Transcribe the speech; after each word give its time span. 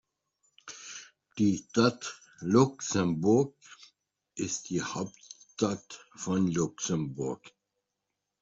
Die 1.37 1.57
Stadt 1.57 2.19
Luxemburg 2.39 3.55
ist 4.33 4.71
die 4.71 4.81
Hauptstadt 4.81 6.07
von 6.15 6.47
Luxemburg. 6.47 7.53